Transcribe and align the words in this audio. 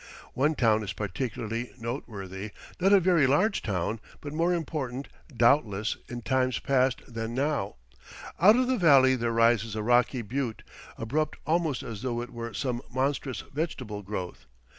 One 0.33 0.55
town 0.55 0.81
is 0.83 0.93
particularly 0.93 1.73
noteworthy 1.77 2.53
not 2.79 2.91
a 2.91 2.99
very 2.99 3.27
large 3.27 3.61
town, 3.61 3.99
but 4.19 4.33
more 4.33 4.51
important, 4.51 5.09
doubtless, 5.31 5.95
in 6.09 6.23
times 6.23 6.57
past 6.57 7.03
than 7.07 7.35
now. 7.35 7.75
Out 8.39 8.55
of 8.55 8.67
the 8.67 8.79
valley 8.79 9.15
there 9.15 9.31
rises 9.31 9.75
a 9.75 9.83
rocky 9.83 10.23
butte, 10.23 10.63
abrupt 10.97 11.37
almost 11.45 11.83
as 11.83 12.01
though 12.01 12.19
it 12.21 12.31
were 12.31 12.51
some 12.51 12.81
monstrous 12.91 13.41
vegetable 13.53 14.01
growth. 14.01 14.47